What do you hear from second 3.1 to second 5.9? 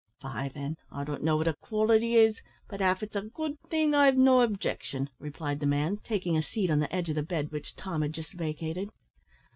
a good thing I've no objection," replied the